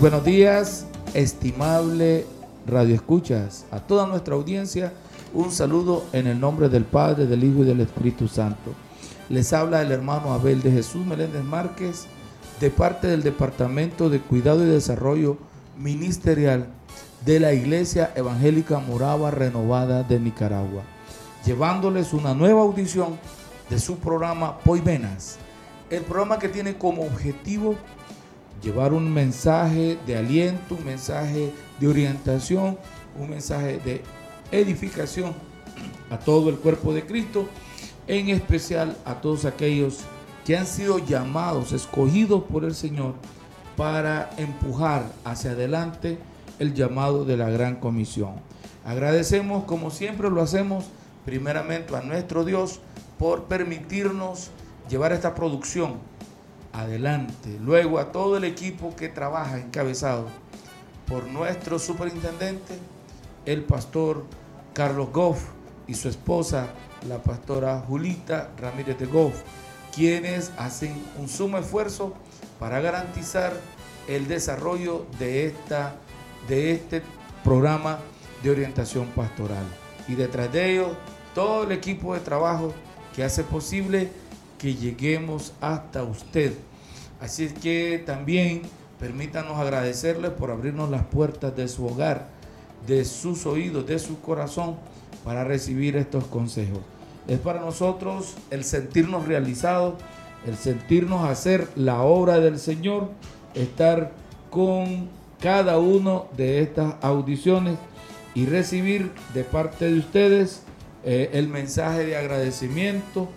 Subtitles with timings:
[0.00, 2.24] Buenos días, estimable
[2.68, 4.92] Radio Escuchas, a toda nuestra audiencia,
[5.34, 8.74] un saludo en el nombre del Padre, del Hijo y del Espíritu Santo.
[9.28, 12.06] Les habla el hermano Abel de Jesús Meléndez Márquez,
[12.60, 15.36] de parte del Departamento de Cuidado y Desarrollo
[15.76, 16.68] Ministerial
[17.26, 20.84] de la Iglesia Evangélica Morava Renovada de Nicaragua,
[21.44, 23.18] llevándoles una nueva audición
[23.68, 25.38] de su programa Poimenas,
[25.90, 27.74] el programa que tiene como objetivo
[28.62, 32.78] llevar un mensaje de aliento, un mensaje de orientación,
[33.18, 34.02] un mensaje de
[34.50, 35.34] edificación
[36.10, 37.48] a todo el cuerpo de Cristo,
[38.06, 40.00] en especial a todos aquellos
[40.44, 43.14] que han sido llamados, escogidos por el Señor
[43.76, 46.18] para empujar hacia adelante
[46.58, 48.32] el llamado de la gran comisión.
[48.84, 50.86] Agradecemos, como siempre lo hacemos,
[51.24, 52.80] primeramente a nuestro Dios
[53.18, 54.50] por permitirnos
[54.88, 55.96] llevar esta producción
[56.78, 57.58] adelante.
[57.60, 60.26] Luego a todo el equipo que trabaja encabezado
[61.08, 62.78] por nuestro superintendente,
[63.46, 64.24] el pastor
[64.74, 65.42] Carlos Goff
[65.88, 66.68] y su esposa,
[67.08, 69.42] la pastora Julita Ramírez de Goff,
[69.94, 72.14] quienes hacen un sumo esfuerzo
[72.60, 73.52] para garantizar
[74.06, 75.96] el desarrollo de, esta,
[76.46, 77.02] de este
[77.42, 77.98] programa
[78.42, 79.64] de orientación pastoral.
[80.06, 80.92] Y detrás de ellos,
[81.34, 82.72] todo el equipo de trabajo
[83.16, 84.10] que hace posible
[84.58, 86.52] que lleguemos hasta usted.
[87.20, 88.62] Así es que también
[89.00, 92.28] permítanos agradecerles por abrirnos las puertas de su hogar,
[92.86, 94.76] de sus oídos, de su corazón,
[95.24, 96.80] para recibir estos consejos.
[97.26, 99.94] Es para nosotros el sentirnos realizados,
[100.46, 103.10] el sentirnos hacer la obra del Señor,
[103.54, 104.12] estar
[104.50, 105.08] con
[105.40, 107.76] cada uno de estas audiciones
[108.34, 110.62] y recibir de parte de ustedes
[111.04, 113.28] eh, el mensaje de agradecimiento,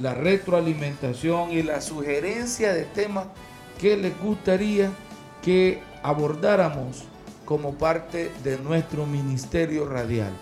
[0.00, 3.26] la retroalimentación y la sugerencia de temas
[3.80, 4.90] que les gustaría
[5.42, 7.04] que abordáramos
[7.44, 10.32] como parte de nuestro ministerio radial.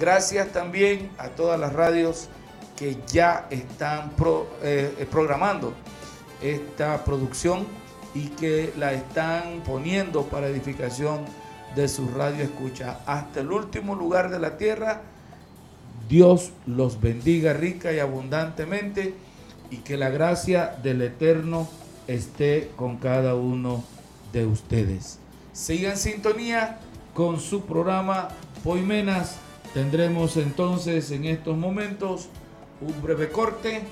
[0.00, 2.28] Gracias también a todas las radios
[2.76, 4.12] que ya están
[4.62, 5.74] eh, programando
[6.42, 7.66] esta producción
[8.14, 11.24] y que la están poniendo para edificación
[11.74, 15.02] de su radio escucha hasta el último lugar de la tierra
[16.08, 19.14] Dios los bendiga rica y abundantemente
[19.70, 21.68] y que la gracia del Eterno
[22.06, 23.82] esté con cada uno
[24.32, 25.18] de ustedes.
[25.52, 26.78] Sigan en sintonía
[27.14, 28.28] con su programa
[28.62, 29.36] Poimenas.
[29.72, 32.28] Tendremos entonces en estos momentos
[32.80, 33.82] un breve corte,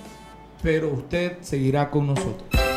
[0.62, 2.72] pero usted seguirá con nosotros.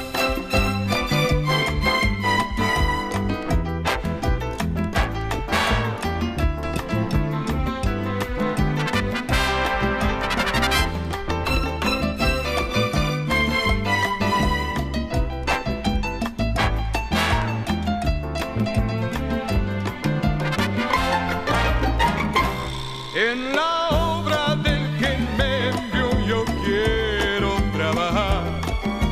[23.18, 28.44] En la obra del que me envió yo quiero trabajar,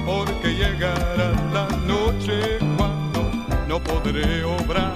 [0.06, 3.32] porque llegará la noche cuando
[3.66, 4.96] no podré obrar.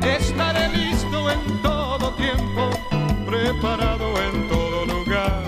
[0.00, 2.70] Estaré listo en todo tiempo,
[3.26, 5.42] preparado en todo lugar.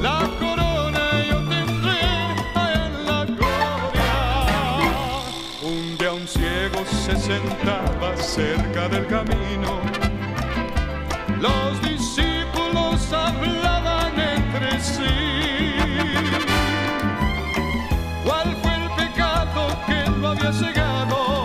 [0.00, 1.98] La corona yo tendré
[2.76, 4.12] en la gloria.
[5.64, 10.05] Un día un ciego se sentaba cerca del camino
[20.46, 21.44] había llegado.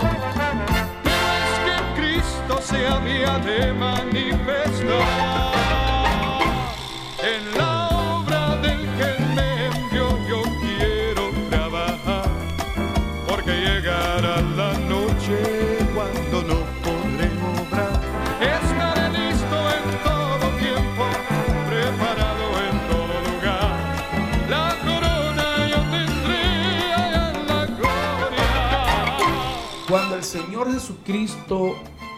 [1.03, 5.80] Pero es que Cristo se había de manifestar.
[30.69, 31.75] Jesucristo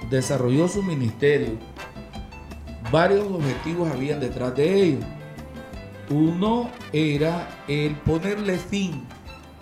[0.09, 1.57] desarrolló su ministerio,
[2.91, 4.99] varios objetivos habían detrás de ello.
[6.09, 9.03] Uno era el ponerle fin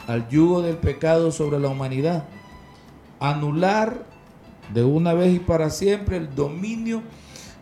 [0.07, 2.25] al yugo del pecado sobre la humanidad.
[3.19, 4.03] anular
[4.73, 7.03] de una vez y para siempre el dominio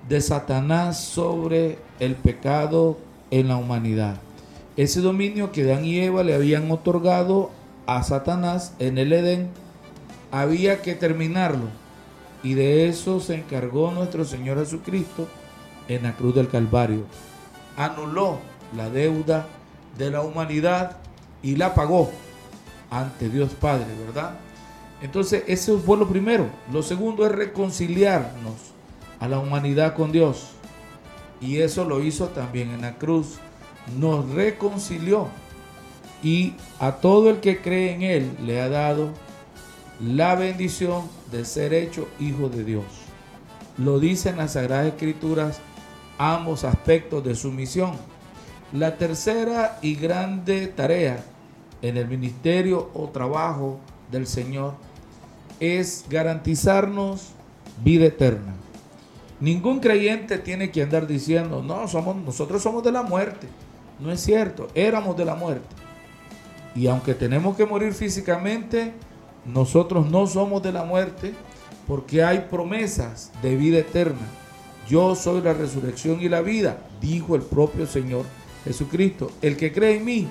[0.07, 2.97] de Satanás sobre el pecado
[3.29, 4.15] en la humanidad.
[4.77, 7.51] Ese dominio que Dan y Eva le habían otorgado
[7.85, 9.49] a Satanás en el Edén,
[10.31, 11.67] había que terminarlo.
[12.43, 15.27] Y de eso se encargó nuestro Señor Jesucristo
[15.87, 17.03] en la cruz del Calvario.
[17.75, 18.39] Anuló
[18.75, 19.47] la deuda
[19.97, 20.97] de la humanidad
[21.41, 22.11] y la pagó
[22.89, 24.35] ante Dios Padre, ¿verdad?
[25.01, 26.49] Entonces, eso fue lo primero.
[26.71, 28.55] Lo segundo es reconciliarnos
[29.19, 30.49] a la humanidad con Dios.
[31.41, 33.37] Y eso lo hizo también en la cruz.
[33.97, 35.27] Nos reconcilió.
[36.21, 39.11] Y a todo el que cree en Él le ha dado
[39.99, 42.85] la bendición de ser hecho hijo de Dios.
[43.77, 45.59] Lo dicen las Sagradas Escrituras
[46.17, 47.91] ambos aspectos de su misión.
[48.71, 51.23] La tercera y grande tarea
[51.81, 53.79] en el ministerio o trabajo
[54.11, 54.75] del Señor
[55.59, 57.29] es garantizarnos
[57.83, 58.53] vida eterna.
[59.39, 63.47] Ningún creyente tiene que andar diciendo, no, somos, nosotros somos de la muerte.
[63.99, 65.75] No es cierto, éramos de la muerte.
[66.75, 68.93] Y aunque tenemos que morir físicamente,
[69.45, 71.33] nosotros no somos de la muerte
[71.87, 74.27] porque hay promesas de vida eterna.
[74.87, 78.25] Yo soy la resurrección y la vida, dijo el propio Señor
[78.63, 79.31] Jesucristo.
[79.41, 80.27] El que cree en mí,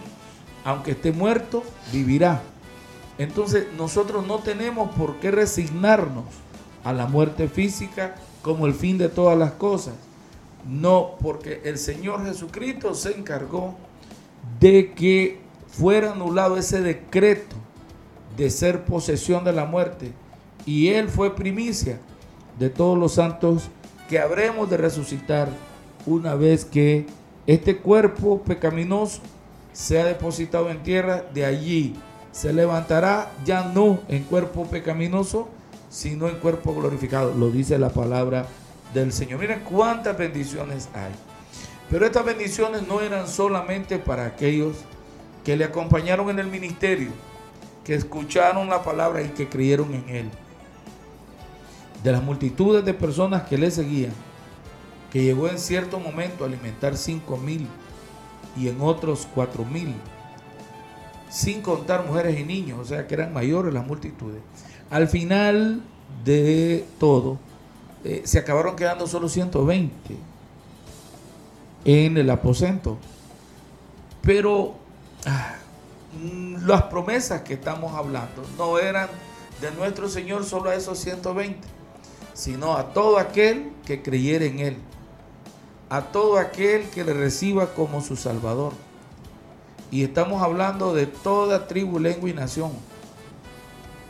[0.65, 1.63] aunque esté muerto,
[1.93, 2.43] vivirá.
[3.19, 6.25] Entonces nosotros no tenemos por qué resignarnos
[6.85, 9.95] a la muerte física como el fin de todas las cosas.
[10.69, 13.77] No, porque el Señor Jesucristo se encargó
[14.61, 17.57] de que fuera anulado ese decreto
[18.39, 20.13] de ser posesión de la muerte.
[20.65, 21.99] Y Él fue primicia
[22.59, 23.69] de todos los santos
[24.09, 25.49] que habremos de resucitar
[26.07, 27.07] una vez que
[27.47, 29.21] este cuerpo pecaminoso
[29.73, 31.95] sea depositado en tierra, de allí
[32.33, 35.49] se levantará ya no en cuerpo pecaminoso,
[35.91, 37.35] sino en cuerpo glorificado.
[37.35, 38.47] Lo dice la palabra
[38.95, 39.41] del Señor.
[39.41, 41.13] Miren cuántas bendiciones hay.
[41.91, 44.77] Pero estas bendiciones no eran solamente para aquellos
[45.45, 47.09] que le acompañaron en el ministerio,
[47.89, 50.31] que escucharon la palabra y que creyeron en él.
[52.05, 54.13] De las multitudes de personas que le seguían,
[55.11, 57.67] que llegó en cierto momento a alimentar cinco mil
[58.59, 59.95] y en otros cuatro mil
[61.31, 64.43] sin contar mujeres y niños, o sea que eran mayores las multitudes.
[64.91, 65.81] Al final
[66.27, 67.39] de todo,
[68.05, 70.15] eh, se acabaron quedando solo 120
[71.87, 72.99] en el aposento.
[74.21, 74.75] Pero
[75.25, 75.58] ah,
[76.65, 79.09] las promesas que estamos hablando no eran
[79.61, 81.59] de nuestro Señor solo a esos 120,
[82.35, 84.77] sino a todo aquel que creyera en Él,
[85.89, 88.73] a todo aquel que le reciba como su Salvador.
[89.91, 92.73] Y estamos hablando de toda tribu, lengua y nación.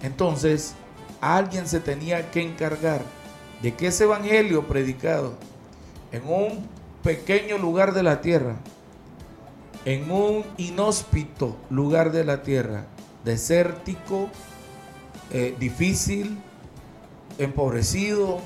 [0.02, 0.74] Entonces,
[1.20, 3.02] alguien se tenía que encargar
[3.62, 5.34] de que ese evangelio predicado
[6.12, 6.66] en un
[7.02, 8.56] pequeño lugar de la tierra,
[9.88, 12.84] en un inhóspito lugar de la tierra,
[13.24, 14.28] desértico,
[15.32, 16.36] eh, difícil,
[17.38, 18.38] empobrecido,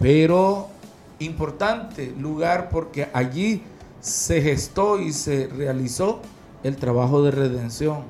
[0.00, 0.68] pero
[1.18, 3.62] importante lugar porque allí
[4.00, 6.22] se gestó y se realizó
[6.62, 8.04] el trabajo de redención.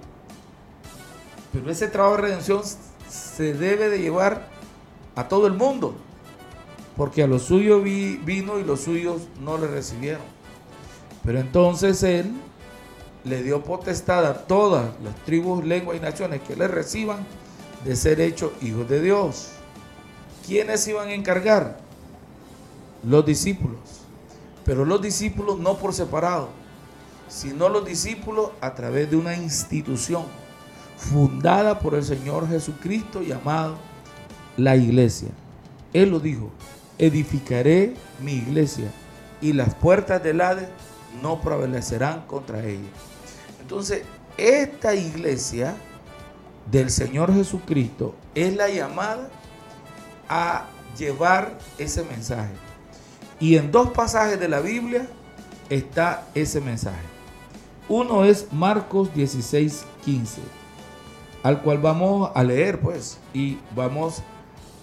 [1.52, 2.62] Pero ese trabajo de redención
[3.08, 4.46] se debe de llevar
[5.16, 5.96] a todo el mundo,
[6.96, 10.35] porque a los suyos vino y los suyos no le recibieron.
[11.26, 12.30] Pero entonces él
[13.24, 17.18] le dio potestad a todas las tribus, lenguas y naciones que le reciban
[17.84, 19.48] de ser hechos hijos de Dios.
[20.46, 21.78] ¿Quiénes iban a encargar?
[23.02, 23.80] Los discípulos.
[24.64, 26.48] Pero los discípulos no por separado,
[27.28, 30.22] sino los discípulos a través de una institución
[30.96, 33.76] fundada por el Señor Jesucristo llamado
[34.56, 35.28] la iglesia.
[35.92, 36.50] Él lo dijo,
[36.98, 38.90] edificaré mi iglesia
[39.40, 40.68] y las puertas del Hades
[41.22, 42.88] no prevalecerán contra ella.
[43.60, 44.02] Entonces,
[44.36, 45.74] esta iglesia
[46.70, 49.28] del Señor Jesucristo es la llamada
[50.28, 50.66] a
[50.98, 52.52] llevar ese mensaje.
[53.38, 55.06] Y en dos pasajes de la Biblia
[55.68, 56.96] está ese mensaje.
[57.88, 60.40] Uno es Marcos 16, 15,
[61.42, 64.22] al cual vamos a leer pues y vamos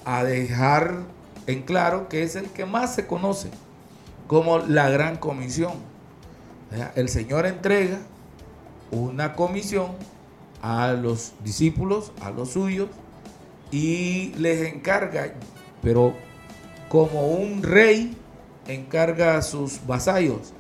[0.06, 1.02] a dejar
[1.48, 3.50] en claro que es el que más se conoce
[4.28, 5.74] como la gran comisión.
[6.96, 8.00] El Señor entrega
[8.92, 9.92] una comisión
[10.62, 12.90] a los discípulos, a los suyos,
[13.72, 15.34] y les encarga,
[15.82, 16.14] pero
[16.90, 18.16] como un rey
[18.68, 20.54] encarga a sus vasallos.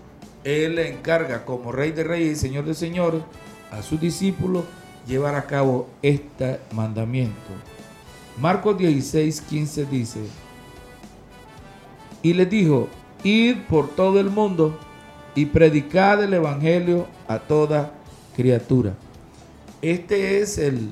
[0.44, 3.22] Él encarga como rey de reyes y señor de señores
[3.72, 4.66] a sus discípulos
[5.08, 7.34] llevar a cabo este mandamiento.
[8.40, 10.20] Marcos 16, 15 dice,
[12.24, 12.90] y les dijo,
[13.24, 14.78] id por todo el mundo
[15.36, 17.92] y predicad el Evangelio a toda
[18.36, 18.94] criatura.
[19.82, 20.92] Este es el,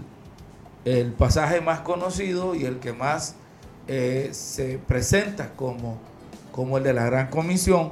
[0.85, 3.35] el pasaje más conocido y el que más
[3.87, 5.99] eh, se presenta como,
[6.51, 7.91] como el de la Gran Comisión,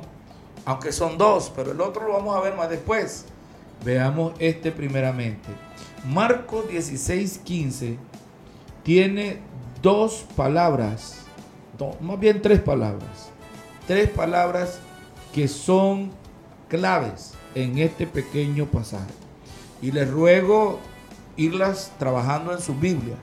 [0.65, 3.25] aunque son dos, pero el otro lo vamos a ver más después.
[3.85, 5.49] Veamos este primeramente.
[6.05, 7.97] Marcos 16, 15
[8.83, 9.39] tiene
[9.81, 11.21] dos palabras,
[12.01, 13.29] más bien tres palabras,
[13.87, 14.79] tres palabras
[15.33, 16.11] que son
[16.69, 19.11] claves en este pequeño pasaje.
[19.81, 20.79] Y les ruego
[21.35, 23.17] irlas trabajando en sus Biblias.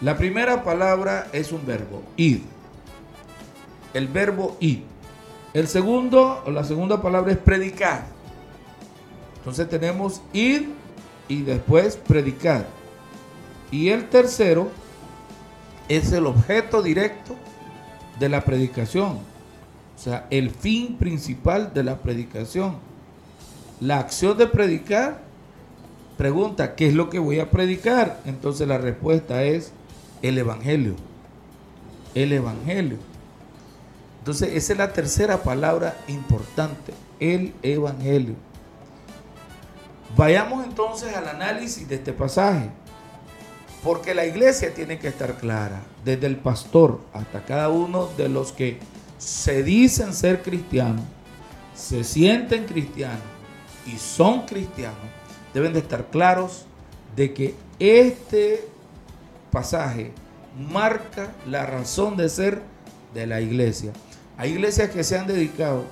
[0.00, 2.42] La primera palabra es un verbo, ir.
[3.94, 4.84] El verbo ir.
[5.52, 8.06] El segundo, o la segunda palabra es predicar.
[9.38, 10.72] Entonces tenemos ir
[11.28, 12.66] y después predicar.
[13.70, 14.70] Y el tercero
[15.88, 17.34] es el objeto directo
[18.18, 19.29] de la predicación.
[20.00, 22.76] O sea, el fin principal de la predicación.
[23.80, 25.20] La acción de predicar
[26.16, 28.18] pregunta, ¿qué es lo que voy a predicar?
[28.24, 29.72] Entonces la respuesta es
[30.22, 30.94] el Evangelio.
[32.14, 32.96] El Evangelio.
[34.20, 38.36] Entonces esa es la tercera palabra importante, el Evangelio.
[40.16, 42.70] Vayamos entonces al análisis de este pasaje,
[43.84, 48.52] porque la iglesia tiene que estar clara, desde el pastor hasta cada uno de los
[48.52, 48.78] que
[49.20, 51.04] se dicen ser cristianos,
[51.74, 53.20] se sienten cristianos
[53.86, 54.96] y son cristianos,
[55.52, 56.64] deben de estar claros
[57.14, 58.66] de que este
[59.52, 60.12] pasaje
[60.72, 62.62] marca la razón de ser
[63.12, 63.92] de la iglesia.
[64.38, 65.84] Hay iglesias que se han dedicado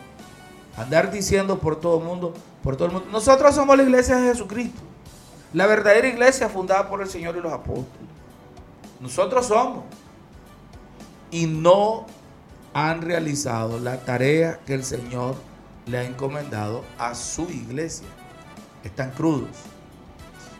[0.74, 2.32] a andar diciendo por todo el mundo,
[2.62, 4.80] por todo el mundo, nosotros somos la iglesia de Jesucristo,
[5.52, 8.08] la verdadera iglesia fundada por el Señor y los apóstoles.
[9.00, 9.84] Nosotros somos.
[11.30, 12.06] Y no
[12.74, 15.36] han realizado la tarea que el Señor
[15.86, 18.06] le ha encomendado a su iglesia
[18.84, 19.50] están crudos.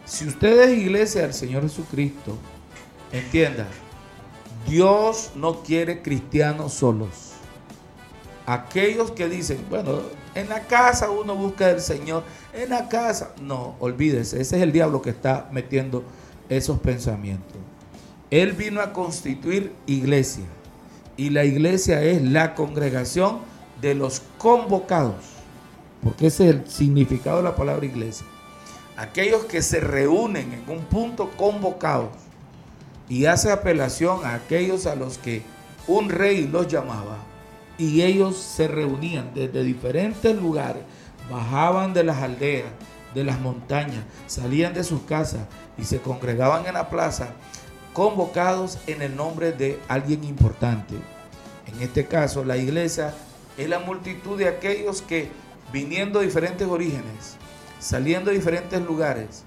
[0.05, 2.37] Si usted es iglesia del Señor Jesucristo,
[3.12, 3.67] entienda,
[4.67, 7.33] Dios no quiere cristianos solos.
[8.47, 10.00] Aquellos que dicen, bueno,
[10.35, 12.23] en la casa uno busca del Señor,
[12.55, 16.03] en la casa, no, olvídese, ese es el diablo que está metiendo
[16.49, 17.59] esos pensamientos.
[18.31, 20.45] Él vino a constituir iglesia
[21.19, 23.41] y la iglesia es la congregación
[23.83, 25.39] de los convocados
[26.03, 28.27] porque ese es el significado de la palabra iglesia.
[28.97, 32.11] Aquellos que se reúnen en un punto convocados
[33.09, 35.43] y hace apelación a aquellos a los que
[35.87, 37.19] un rey los llamaba
[37.79, 40.83] y ellos se reunían desde diferentes lugares,
[41.31, 42.71] bajaban de las aldeas,
[43.15, 45.43] de las montañas, salían de sus casas
[45.79, 47.35] y se congregaban en la plaza
[47.99, 50.95] convocados en el nombre de alguien importante.
[51.67, 53.12] En este caso, la iglesia
[53.57, 55.28] es la multitud de aquellos que
[55.73, 57.35] viniendo de diferentes orígenes,
[57.81, 59.43] saliendo de diferentes lugares,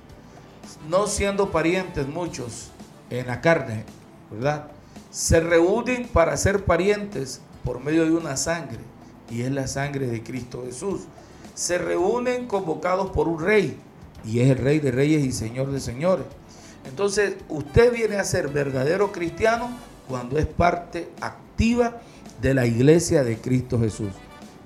[0.90, 2.72] no siendo parientes muchos
[3.10, 3.86] en la carne,
[4.30, 4.68] ¿verdad?
[5.12, 8.80] Se reúnen para ser parientes por medio de una sangre,
[9.30, 11.04] y es la sangre de Cristo Jesús.
[11.56, 13.78] Se reúnen convocados por un rey,
[14.26, 16.26] y es el rey de reyes y señor de señores.
[16.86, 19.70] Entonces, usted viene a ser verdadero cristiano
[20.08, 22.02] cuando es parte activa
[22.42, 24.12] de la iglesia de Cristo Jesús.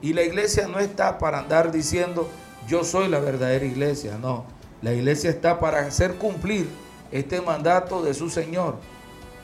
[0.02, 2.30] Y la iglesia no está para andar diciendo,
[2.68, 4.18] yo soy la verdadera iglesia.
[4.18, 4.46] No,
[4.82, 6.68] la iglesia está para hacer cumplir
[7.12, 8.78] este mandato de su Señor,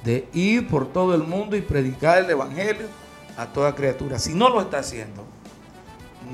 [0.04, 2.88] de ir por todo el mundo y predicar el Evangelio
[3.38, 4.20] a toda criatura.
[4.20, 5.24] Si no lo está haciendo,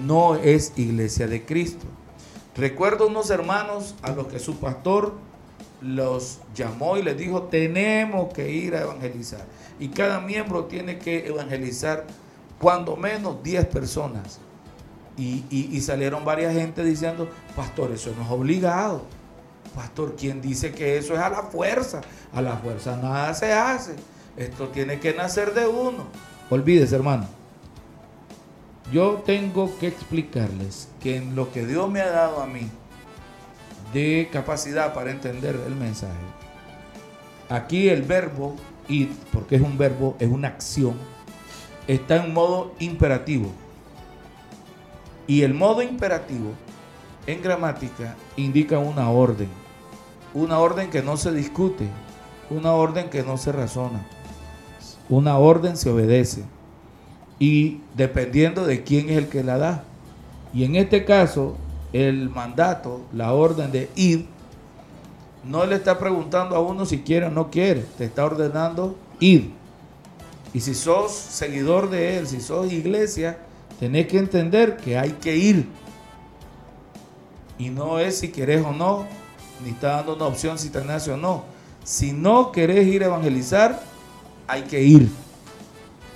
[0.06, 1.86] no es iglesia de Cristo.
[2.56, 5.13] Recuerdo unos hermanos a los que su pastor
[5.81, 9.46] los llamó y les dijo, tenemos que ir a evangelizar.
[9.79, 12.05] Y cada miembro tiene que evangelizar
[12.60, 14.39] cuando menos 10 personas.
[15.17, 19.03] Y, salieron varias gente diciendo, pastor, eso no es obligado.
[19.74, 22.01] Pastor, ¿quién dice que eso es a la fuerza?
[22.34, 23.96] A la fuerza nada se hace.
[24.36, 26.05] Esto tiene que nacer de uno.
[26.50, 27.27] Olvídese, hermano.
[28.91, 32.69] Yo tengo que explicarles que en lo que Dios me ha dado a mí
[33.94, 36.13] de capacidad para entender el mensaje,
[37.50, 38.56] aquí el verbo
[38.88, 40.96] ir, porque es un verbo, es una acción,
[41.88, 43.51] está en modo imperativo.
[45.27, 46.53] Y el modo imperativo
[47.25, 49.50] en gramática indica una orden.
[50.34, 51.88] Una orden que no se discute,
[52.50, 54.06] una orden que no se razona.
[55.10, 56.44] Una orden se obedece.
[57.39, 59.84] Y dependiendo de quién es el que la da.
[60.53, 61.58] Y en este caso,
[61.94, 64.27] el mandato, la orden de ir,
[65.44, 69.51] no le está preguntando a uno si quiere o no quiere, te está ordenando ir.
[70.53, 73.38] Y si sos seguidor de Él, si sos iglesia,
[73.79, 75.67] tenés que entender que hay que ir.
[77.58, 79.06] Y no es si querés o no,
[79.63, 81.44] ni está dando una opción si tenés o no.
[81.84, 83.82] Si no querés ir a evangelizar,
[84.48, 85.10] hay que ir.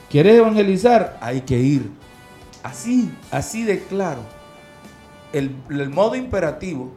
[0.10, 1.18] ¿Quieres evangelizar?
[1.22, 1.90] Hay que ir.
[2.63, 4.22] Así, así de claro.
[5.33, 5.55] El,
[5.89, 6.91] modo imperativo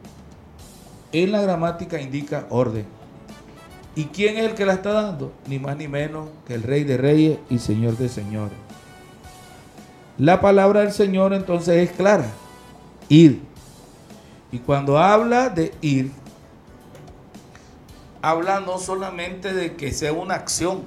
[1.11, 2.85] en la gramática indica orden.
[3.95, 5.31] ¿Y quién es el que la está dando?
[5.47, 8.57] Ni más ni menos que el Rey de Reyes y Señor de Señores.
[10.17, 12.25] La palabra del Señor entonces es clara.
[13.07, 13.41] Ir.
[14.51, 16.11] Y cuando habla de ir,
[18.21, 20.83] habla no solamente de que sea una acción.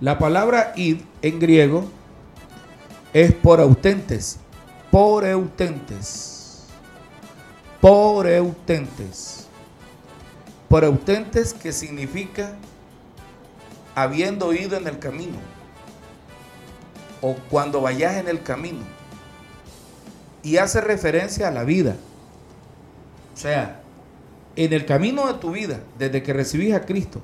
[0.00, 1.84] La palabra ir en griego
[3.12, 4.40] es por autentes.
[4.94, 6.60] Por eutentes.
[7.80, 9.48] Por eutentes.
[10.68, 12.52] Por eutentes que significa
[13.96, 15.38] habiendo ido en el camino.
[17.20, 18.84] O cuando vayas en el camino.
[20.44, 21.96] Y hace referencia a la vida.
[23.34, 23.80] O sea,
[24.54, 27.20] en el camino de tu vida, desde que recibís a Cristo,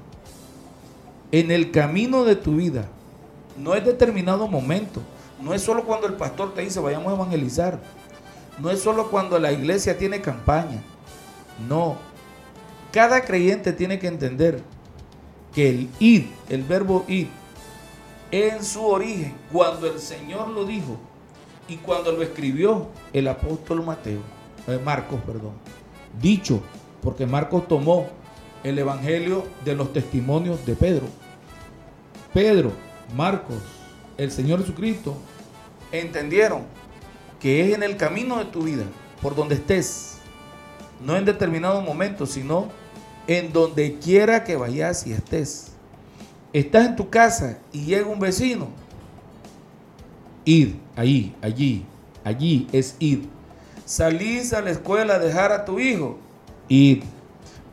[1.31, 2.87] en el camino de tu vida,
[3.57, 5.03] no es determinado momento,
[5.43, 7.81] no es solo cuando el pastor te dice vayamos a evangelizar,
[8.59, 10.83] no es solo cuando la iglesia tiene campaña,
[11.69, 11.97] no.
[12.93, 14.63] Cada creyente tiene que entender
[15.55, 17.29] que el ir, el verbo ir,
[18.31, 20.97] en su origen, cuando el Señor lo dijo
[21.69, 24.21] y cuando lo escribió el apóstol Mateo,
[24.67, 25.53] eh, Marcos, perdón,
[26.21, 26.61] dicho,
[27.03, 28.09] porque Marcos tomó
[28.63, 31.07] el evangelio de los testimonios de Pedro.
[32.33, 32.73] Pedro,
[33.17, 33.57] Marcos,
[34.17, 35.17] el Señor Jesucristo,
[35.93, 36.63] entendieron
[37.39, 38.85] que es en el camino de tu vida,
[39.23, 40.19] por donde estés,
[41.01, 42.69] no en determinado momento, sino
[43.27, 45.73] en donde quiera que vayas y estés.
[46.53, 48.69] Estás en tu casa y llega un vecino,
[50.45, 51.87] ir, ahí, allí,
[52.25, 53.29] allí es ir
[53.91, 56.17] Salís a la escuela a dejar a tu hijo
[56.69, 57.03] y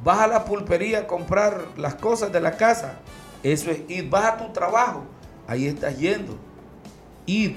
[0.04, 2.96] vas a la pulpería a comprar las cosas de la casa.
[3.44, 4.10] Eso es ir.
[4.10, 5.04] Vas a tu trabajo.
[5.48, 6.36] Ahí estás yendo.
[7.28, 7.56] Ir.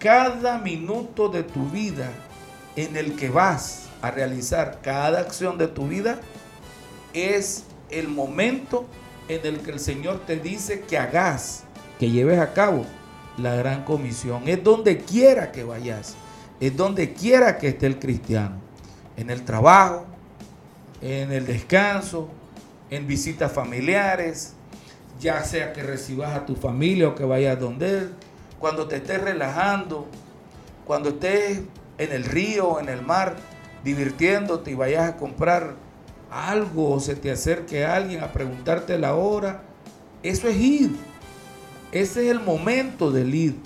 [0.00, 2.10] Cada minuto de tu vida
[2.74, 6.20] en el que vas a realizar cada acción de tu vida
[7.12, 8.86] es el momento
[9.28, 11.62] en el que el Señor te dice que hagas,
[11.98, 12.84] que lleves a cabo
[13.36, 14.48] la gran comisión.
[14.48, 16.16] Es donde quiera que vayas
[16.60, 18.56] es donde quiera que esté el cristiano,
[19.16, 20.04] en el trabajo,
[21.00, 22.28] en el descanso,
[22.90, 24.52] en visitas familiares,
[25.18, 28.10] ya sea que recibas a tu familia o que vayas donde él,
[28.60, 30.06] cuando te estés relajando,
[30.86, 31.62] cuando estés
[31.98, 33.36] en el río, en el mar,
[33.82, 35.74] divirtiéndote y vayas a comprar
[36.30, 39.62] algo o se te acerque alguien a preguntarte la hora,
[40.22, 40.96] eso es ir.
[41.92, 43.56] Ese es el momento del ir.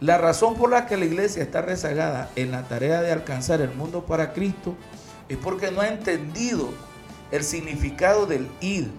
[0.00, 3.72] La razón por la que la iglesia está rezagada en la tarea de alcanzar el
[3.74, 4.74] mundo para Cristo
[5.28, 6.68] es porque no ha entendido
[7.30, 8.90] el significado del ir.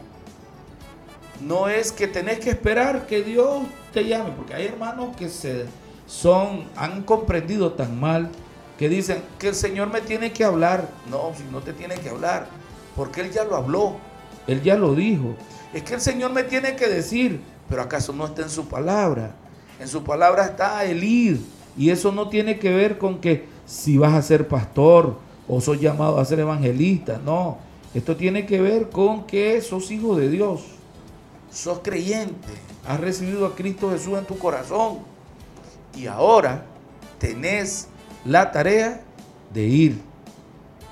[1.41, 5.65] No es que tenés que esperar que Dios te llame, porque hay hermanos que se
[6.07, 8.29] son han comprendido tan mal
[8.77, 10.89] que dicen que el Señor me tiene que hablar.
[11.09, 12.47] No, si no te tiene que hablar,
[12.95, 13.95] porque él ya lo habló,
[14.47, 15.35] él ya lo dijo.
[15.73, 19.35] Es que el Señor me tiene que decir, pero acaso no está en su palabra.
[19.79, 21.41] En su palabra está el ir.
[21.77, 25.17] Y eso no tiene que ver con que si vas a ser pastor
[25.47, 27.19] o sos llamado a ser evangelista.
[27.23, 27.57] No.
[27.93, 30.61] Esto tiene que ver con que sos hijo de Dios.
[31.55, 32.53] Sos creyente.
[32.85, 34.99] Has recibido a Cristo Jesús en tu corazón.
[35.95, 36.65] Y ahora
[37.17, 37.87] tenés
[38.25, 39.01] la tarea
[39.53, 40.01] de ir.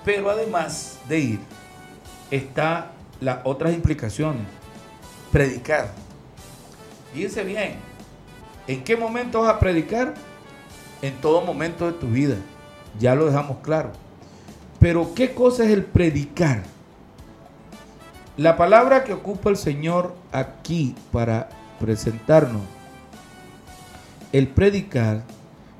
[0.06, 1.39] Pero además de ir,
[2.32, 4.43] está las otras implicaciones.
[5.32, 5.91] Predicar.
[7.13, 7.76] Fíjense bien,
[8.65, 10.13] ¿En qué momento vas a predicar?
[11.02, 12.36] En todo momento de tu vida.
[12.97, 13.91] Ya lo dejamos claro.
[14.80, 16.63] Pero ¿qué cosa es el predicar?
[18.36, 22.63] La palabra que ocupa el Señor aquí para presentarnos,
[24.32, 25.22] el predicar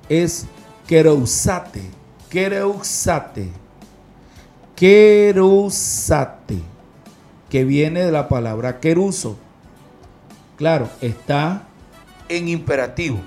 [0.08, 0.46] es
[0.86, 1.82] querousate,
[2.30, 3.50] querousate,
[4.76, 6.60] querousate,
[7.50, 9.36] que viene de la palabra queruso.
[10.56, 11.64] Claro, está
[12.30, 13.18] en imperativo.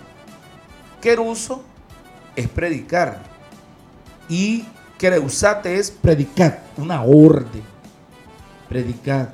[1.00, 1.64] Queruso
[2.36, 3.24] es predicar
[4.28, 4.64] y
[4.98, 7.75] quereusate es predicar, una orden.
[8.68, 9.32] Predicar.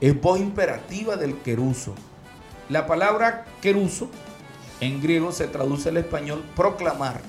[0.00, 1.94] Es voz imperativa del queruso.
[2.68, 4.10] La palabra queruso
[4.80, 7.20] en griego se traduce al español proclamar.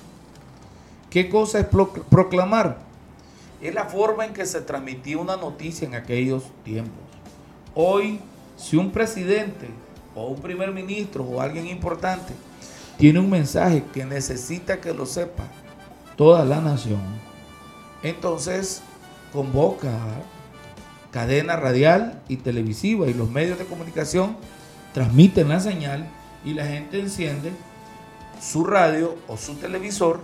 [1.09, 1.67] ¿Qué cosa es
[2.09, 2.79] proclamar?
[3.61, 7.03] Es la forma en que se transmitía una noticia en aquellos tiempos.
[7.73, 8.19] Hoy,
[8.57, 9.69] si un presidente
[10.15, 12.33] o un primer ministro o alguien importante
[12.97, 15.43] tiene un mensaje que necesita que lo sepa
[16.15, 17.01] toda la nación,
[18.03, 18.81] entonces
[19.31, 19.91] convoca
[21.17, 24.37] cadena radial y televisiva y los medios de comunicación
[24.93, 26.07] transmiten la señal
[26.45, 27.51] y la gente enciende
[28.39, 30.19] su radio o su televisor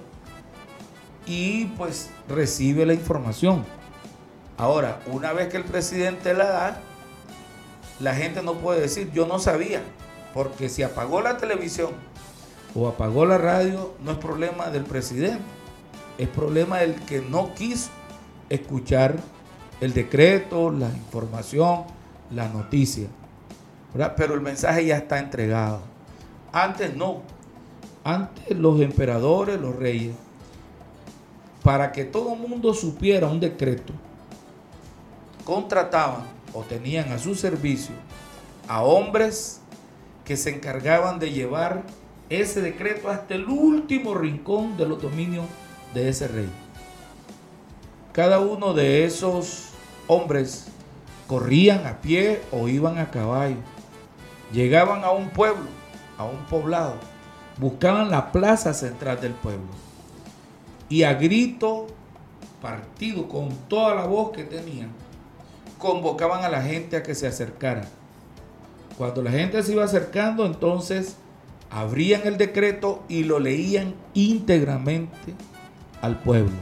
[1.25, 3.65] y pues recibe la información.
[4.55, 6.81] Ahora, una vez que el presidente la da,
[7.99, 9.81] la gente no puede decir yo no sabía,
[10.31, 11.89] porque si apagó la televisión
[12.75, 15.41] o apagó la radio, no es problema del presidente,
[16.19, 17.89] es problema del que no quiso
[18.51, 19.15] escuchar
[19.83, 21.83] el decreto, la información,
[22.31, 23.07] la noticia.
[24.15, 25.81] Pero el mensaje ya está entregado.
[26.51, 27.21] Antes no.
[28.03, 30.15] Antes los emperadores, los reyes,
[31.63, 33.93] para que todo el mundo supiera un decreto,
[35.45, 37.95] contrataban o tenían a su servicio
[38.67, 39.61] a hombres
[40.25, 41.83] que se encargaban de llevar
[42.29, 45.45] ese decreto hasta el último rincón de los dominios
[45.93, 46.49] de ese rey.
[48.11, 49.72] Cada uno de esos
[50.07, 50.67] hombres
[51.27, 53.57] corrían a pie o iban a caballo.
[54.51, 55.65] Llegaban a un pueblo,
[56.17, 56.95] a un poblado,
[57.57, 59.67] buscaban la plaza central del pueblo
[60.89, 61.87] y a grito
[62.61, 64.89] partido con toda la voz que tenían,
[65.77, 67.83] convocaban a la gente a que se acercara.
[68.97, 71.17] Cuando la gente se iba acercando, entonces
[71.71, 75.33] abrían el decreto y lo leían íntegramente
[76.01, 76.53] al pueblo,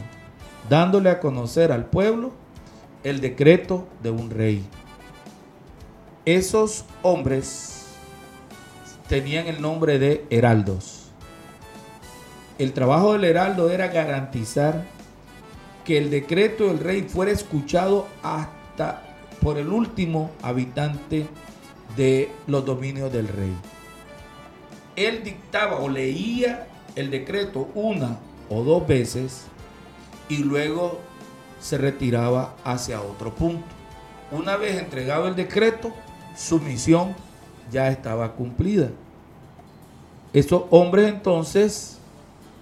[0.70, 2.32] dándole a conocer al pueblo
[3.04, 4.64] el decreto de un rey.
[6.26, 7.86] Esos hombres
[9.08, 11.10] tenían el nombre de heraldos.
[12.60, 14.86] El trabajo del heraldo era garantizar
[15.84, 19.02] que el decreto del rey fuera escuchado hasta
[19.42, 21.26] por el último habitante
[21.98, 23.54] de los dominios del rey.
[24.96, 29.46] Él dictaba o leía el decreto una o dos veces
[30.30, 31.00] y luego
[31.62, 33.64] se retiraba hacia otro punto.
[34.32, 35.94] Una vez entregado el decreto,
[36.36, 37.16] su misión
[37.72, 38.90] ya estaba cumplida.
[40.34, 41.98] Esos hombres entonces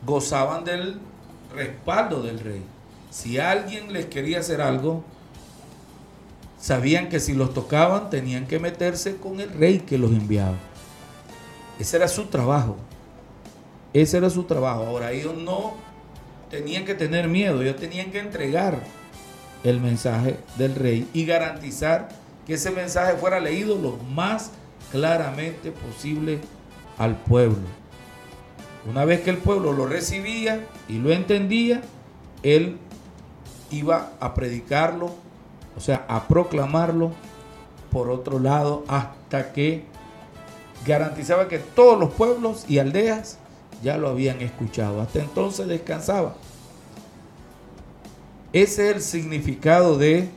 [0.05, 0.99] gozaban del
[1.55, 2.63] respaldo del rey.
[3.09, 5.03] Si alguien les quería hacer algo,
[6.59, 10.57] sabían que si los tocaban tenían que meterse con el rey que los enviaba.
[11.79, 12.75] Ese era su trabajo.
[13.93, 14.85] Ese era su trabajo.
[14.85, 15.73] Ahora ellos no
[16.49, 18.79] tenían que tener miedo, ellos tenían que entregar
[19.63, 22.09] el mensaje del rey y garantizar
[22.47, 24.51] que ese mensaje fuera leído lo más
[24.91, 26.39] claramente posible
[26.97, 27.67] al pueblo.
[28.89, 31.81] Una vez que el pueblo lo recibía y lo entendía,
[32.43, 32.77] él
[33.69, 35.13] iba a predicarlo,
[35.77, 37.11] o sea, a proclamarlo
[37.91, 39.83] por otro lado hasta que
[40.85, 43.37] garantizaba que todos los pueblos y aldeas
[43.83, 45.01] ya lo habían escuchado.
[45.01, 46.35] Hasta entonces descansaba.
[48.51, 50.29] Ese es el significado de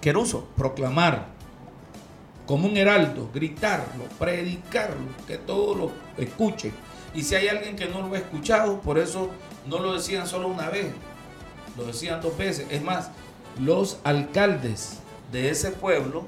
[0.00, 1.26] queruso, proclamar,
[2.46, 6.72] como un heraldo, gritarlo, predicarlo, que todos lo escuchen.
[7.14, 9.30] Y si hay alguien que no lo ha escuchado, por eso
[9.66, 10.86] no lo decían solo una vez,
[11.76, 12.66] lo decían dos veces.
[12.70, 13.10] Es más,
[13.60, 14.98] los alcaldes
[15.30, 16.24] de ese pueblo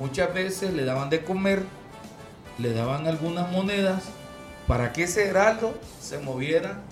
[0.00, 1.62] muchas veces le daban de comer,
[2.58, 4.04] le daban algunas monedas
[4.68, 6.82] para que ese heraldo se moviera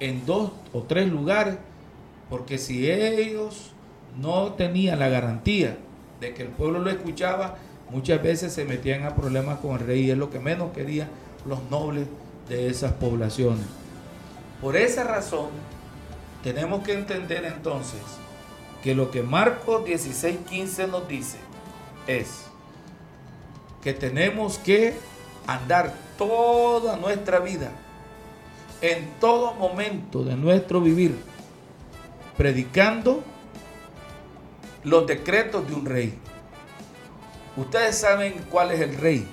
[0.00, 1.56] en dos o tres lugares,
[2.28, 3.72] porque si ellos
[4.20, 5.78] no tenían la garantía
[6.20, 7.56] de que el pueblo lo escuchaba,
[7.90, 11.08] muchas veces se metían a problemas con el rey y es lo que menos querían
[11.46, 12.06] los nobles
[12.50, 13.64] de esas poblaciones.
[14.60, 15.48] Por esa razón,
[16.42, 18.00] tenemos que entender entonces
[18.82, 21.38] que lo que Marcos 16:15 nos dice
[22.06, 22.44] es
[23.82, 24.94] que tenemos que
[25.46, 27.70] andar toda nuestra vida,
[28.80, 31.18] en todo momento de nuestro vivir,
[32.36, 33.22] predicando
[34.82, 36.18] los decretos de un rey.
[37.56, 39.26] Ustedes saben cuál es el rey.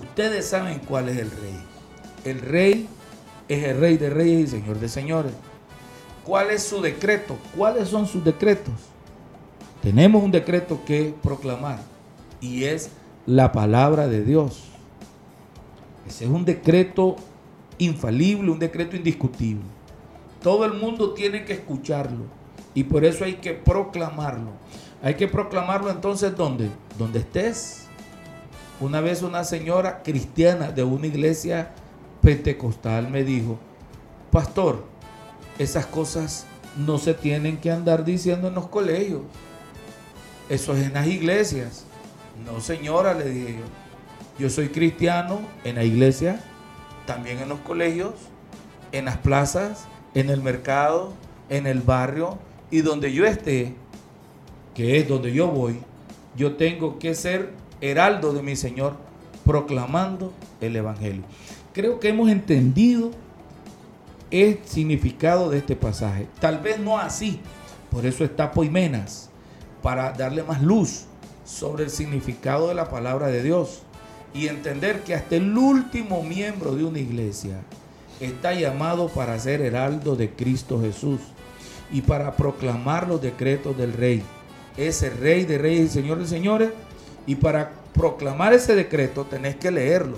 [0.00, 1.60] Ustedes saben cuál es el rey.
[2.24, 2.88] El rey
[3.48, 5.32] es el rey de reyes y señor de señores.
[6.24, 7.36] ¿Cuál es su decreto?
[7.56, 8.74] ¿Cuáles son sus decretos?
[9.82, 11.80] Tenemos un decreto que proclamar
[12.40, 12.90] y es
[13.30, 14.64] la palabra de Dios.
[16.04, 17.14] Ese es un decreto
[17.78, 19.62] infalible, un decreto indiscutible.
[20.42, 22.24] Todo el mundo tiene que escucharlo
[22.74, 24.50] y por eso hay que proclamarlo.
[25.00, 26.70] Hay que proclamarlo entonces ¿dónde?
[26.98, 27.86] Donde estés.
[28.80, 31.70] Una vez una señora cristiana de una iglesia
[32.22, 33.60] pentecostal me dijo,
[34.32, 34.84] pastor,
[35.56, 39.20] esas cosas no se tienen que andar diciendo en los colegios.
[40.48, 41.84] Eso es en las iglesias.
[42.44, 43.64] No, señora, le dije yo.
[44.38, 46.40] Yo soy cristiano en la iglesia,
[47.06, 48.14] también en los colegios,
[48.90, 51.12] en las plazas, en el mercado,
[51.50, 52.38] en el barrio
[52.70, 53.74] y donde yo esté,
[54.74, 55.80] que es donde yo voy,
[56.36, 58.94] yo tengo que ser heraldo de mi Señor
[59.44, 61.24] proclamando el Evangelio.
[61.74, 63.10] Creo que hemos entendido
[64.30, 66.28] el significado de este pasaje.
[66.40, 67.40] Tal vez no así,
[67.90, 69.28] por eso está Poimenas,
[69.82, 71.06] para darle más luz
[71.50, 73.82] sobre el significado de la palabra de Dios
[74.32, 77.60] y entender que hasta el último miembro de una iglesia
[78.20, 81.20] está llamado para ser heraldo de Cristo Jesús
[81.90, 84.22] y para proclamar los decretos del rey.
[84.76, 86.70] Ese rey de reyes y señores de señores.
[87.26, 90.16] Y para proclamar ese decreto tenés que leerlo.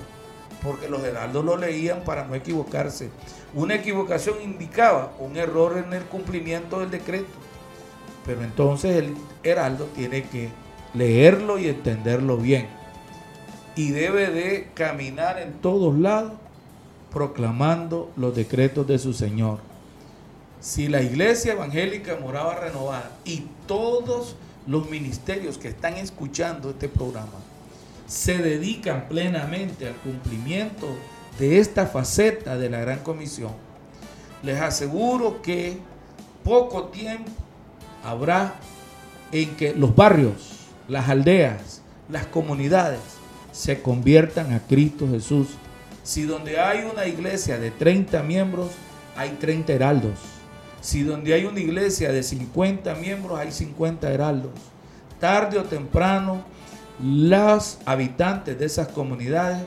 [0.63, 3.09] Porque los heraldos lo leían para no equivocarse.
[3.55, 7.27] Una equivocación indicaba un error en el cumplimiento del decreto.
[8.27, 10.51] Pero entonces el heraldo tiene que
[10.95, 12.69] leerlo y entenderlo bien.
[13.77, 16.33] Y debe de caminar en todos lados
[17.13, 19.59] proclamando los decretos de su Señor.
[20.61, 27.33] Si la iglesia evangélica moraba renovada y todos los ministerios que están escuchando este programa
[28.07, 30.87] se dedican plenamente al cumplimiento
[31.39, 33.53] de esta faceta de la gran comisión,
[34.43, 35.79] les aseguro que
[36.45, 37.31] poco tiempo
[38.05, 38.55] habrá
[39.33, 43.01] en que los barrios, las aldeas, las comunidades
[43.53, 45.49] se conviertan a Cristo Jesús
[46.03, 48.71] si donde hay una iglesia de 30 miembros,
[49.17, 50.19] hay 30 heraldos.
[50.81, 54.51] Si donde hay una iglesia de 50 miembros, hay 50 heraldos.
[55.21, 56.43] Tarde o temprano,
[57.01, 59.63] los habitantes de esas comunidades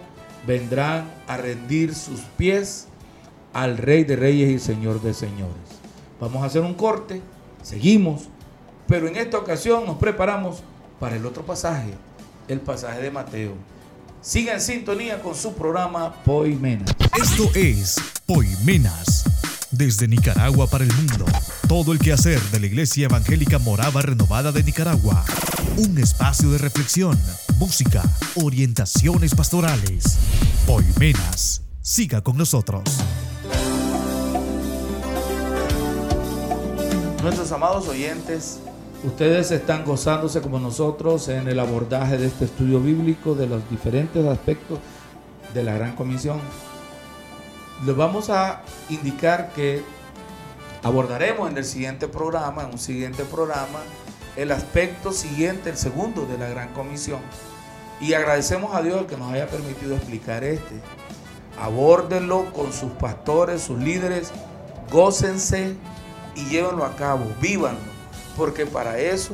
[0.45, 2.87] vendrán a rendir sus pies
[3.53, 5.55] al Rey de Reyes y Señor de Señores.
[6.19, 7.21] Vamos a hacer un corte,
[7.63, 8.23] seguimos,
[8.87, 10.63] pero en esta ocasión nos preparamos
[10.99, 11.93] para el otro pasaje,
[12.47, 13.53] el pasaje de Mateo.
[14.21, 16.95] Siga en sintonía con su programa Poimenas.
[17.15, 19.23] Esto es Poimenas.
[19.71, 21.25] Desde Nicaragua para el mundo.
[21.67, 25.23] Todo el quehacer de la Iglesia Evangélica Morava Renovada de Nicaragua.
[25.77, 27.19] Un espacio de reflexión,
[27.57, 28.01] música,
[28.35, 30.17] orientaciones pastorales.
[30.65, 31.61] Poimenas.
[31.81, 32.83] Siga con nosotros.
[37.21, 38.59] Nuestros amados oyentes,
[39.05, 44.25] Ustedes están gozándose como nosotros en el abordaje de este estudio bíblico de los diferentes
[44.25, 44.79] aspectos
[45.53, 46.39] de la Gran Comisión.
[47.85, 49.83] Les vamos a indicar que
[50.81, 53.77] abordaremos en el siguiente programa, en un siguiente programa,
[54.35, 57.19] el aspecto siguiente, el segundo de la Gran Comisión.
[58.01, 60.81] Y agradecemos a Dios que nos haya permitido explicar este.
[61.61, 64.31] Abórdenlo con sus pastores, sus líderes,
[64.91, 65.75] gócense
[66.35, 67.94] y llévenlo a cabo, vívanlo
[68.35, 69.33] porque para eso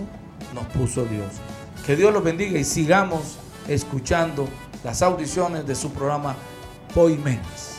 [0.53, 1.31] nos puso Dios.
[1.85, 3.37] Que Dios los bendiga y sigamos
[3.67, 4.47] escuchando
[4.83, 6.35] las audiciones de su programa
[6.93, 7.71] Poimenas.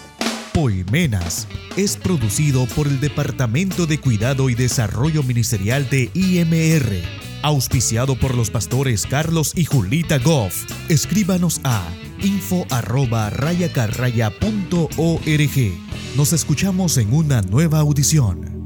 [0.52, 7.02] Poimenas es producido por el Departamento de Cuidado y Desarrollo Ministerial de IMR,
[7.42, 10.64] auspiciado por los pastores Carlos y Julita Goff.
[10.90, 11.82] Escríbanos a
[12.22, 12.66] info
[16.16, 18.61] Nos escuchamos en una nueva audición.